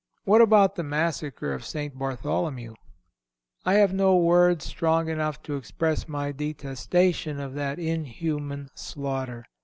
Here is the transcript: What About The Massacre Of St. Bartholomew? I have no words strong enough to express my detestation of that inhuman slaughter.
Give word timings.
What 0.23 0.41
About 0.41 0.73
The 0.77 0.83
Massacre 0.83 1.53
Of 1.53 1.63
St. 1.63 1.95
Bartholomew? 1.95 2.73
I 3.63 3.75
have 3.75 3.93
no 3.93 4.17
words 4.17 4.65
strong 4.65 5.09
enough 5.09 5.43
to 5.43 5.55
express 5.57 6.07
my 6.07 6.31
detestation 6.31 7.39
of 7.39 7.53
that 7.53 7.77
inhuman 7.77 8.69
slaughter. 8.73 9.45